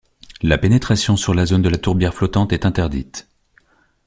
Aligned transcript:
La 0.41 0.57
pénétration 0.57 1.15
sur 1.15 1.35
la 1.35 1.45
zone 1.45 1.61
de 1.61 1.69
la 1.69 1.77
tourbière 1.77 2.15
flottante 2.15 2.53
est 2.53 2.65
interdite. 2.65 3.27